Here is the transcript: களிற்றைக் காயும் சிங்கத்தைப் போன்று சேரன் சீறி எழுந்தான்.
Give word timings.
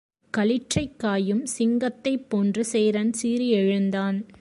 களிற்றைக் 0.37 0.99
காயும் 0.99 1.45
சிங்கத்தைப் 1.45 2.29
போன்று 2.29 2.65
சேரன் 2.65 3.13
சீறி 3.13 3.49
எழுந்தான். 3.49 4.25